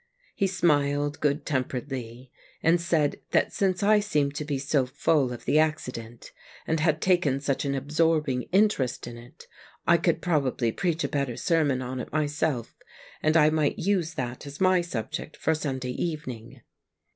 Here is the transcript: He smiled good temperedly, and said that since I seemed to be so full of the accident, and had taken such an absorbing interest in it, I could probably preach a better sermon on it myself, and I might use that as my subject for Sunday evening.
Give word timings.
He 0.33 0.47
smiled 0.47 1.19
good 1.19 1.45
temperedly, 1.45 2.31
and 2.63 2.81
said 2.81 3.21
that 3.33 3.53
since 3.53 3.83
I 3.83 3.99
seemed 3.99 4.33
to 4.33 4.43
be 4.43 4.57
so 4.57 4.87
full 4.87 5.31
of 5.31 5.45
the 5.45 5.59
accident, 5.59 6.31
and 6.65 6.79
had 6.79 7.01
taken 7.01 7.39
such 7.39 7.65
an 7.65 7.75
absorbing 7.75 8.47
interest 8.51 9.05
in 9.05 9.15
it, 9.19 9.45
I 9.85 9.97
could 9.97 10.19
probably 10.19 10.71
preach 10.71 11.03
a 11.03 11.07
better 11.07 11.37
sermon 11.37 11.83
on 11.83 11.99
it 11.99 12.11
myself, 12.11 12.73
and 13.21 13.37
I 13.37 13.51
might 13.51 13.77
use 13.77 14.15
that 14.15 14.47
as 14.47 14.59
my 14.59 14.81
subject 14.81 15.37
for 15.37 15.53
Sunday 15.53 15.91
evening. 15.91 16.61